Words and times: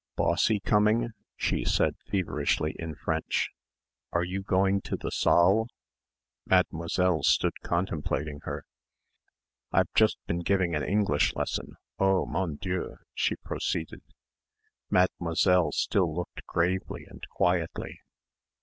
"Bossy 0.15 0.59
coming?" 0.59 1.09
she 1.35 1.63
said 1.63 1.93
feverishly 2.09 2.75
in 2.79 2.95
French; 2.95 3.51
"are 4.11 4.23
you 4.23 4.41
going 4.41 4.81
to 4.81 4.97
the 4.97 5.11
saal?" 5.11 5.67
Mademoiselle 6.47 7.21
stood 7.21 7.53
contemplating 7.61 8.39
her. 8.41 8.65
"I've 9.71 9.93
just 9.93 10.17
been 10.25 10.39
giving 10.39 10.73
an 10.73 10.81
English 10.83 11.35
lesson, 11.35 11.73
oh, 11.99 12.25
Mon 12.25 12.55
Dieu," 12.55 12.95
she 13.13 13.35
proceeded. 13.43 14.01
Mademoiselle 14.89 15.71
still 15.71 16.11
looked 16.15 16.47
gravely 16.47 17.05
and 17.07 17.21
quietly. 17.29 17.99